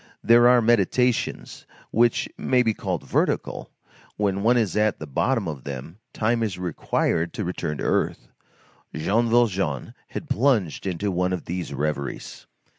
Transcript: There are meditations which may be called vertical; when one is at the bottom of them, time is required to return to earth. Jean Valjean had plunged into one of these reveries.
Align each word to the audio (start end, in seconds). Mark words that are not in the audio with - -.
There 0.23 0.47
are 0.47 0.63
meditations 0.63 1.67
which 1.91 2.27
may 2.35 2.63
be 2.63 2.73
called 2.73 3.07
vertical; 3.07 3.69
when 4.17 4.41
one 4.41 4.57
is 4.57 4.75
at 4.75 4.97
the 4.97 5.05
bottom 5.05 5.47
of 5.47 5.63
them, 5.63 5.99
time 6.11 6.41
is 6.41 6.57
required 6.57 7.33
to 7.33 7.43
return 7.45 7.77
to 7.77 7.83
earth. 7.83 8.27
Jean 8.95 9.29
Valjean 9.29 9.93
had 10.07 10.27
plunged 10.27 10.87
into 10.87 11.11
one 11.11 11.33
of 11.33 11.45
these 11.45 11.71
reveries. 11.71 12.47